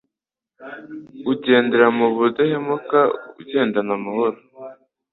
[1.31, 2.99] Ugendera mu budahemuka
[3.41, 4.37] agendana amahoro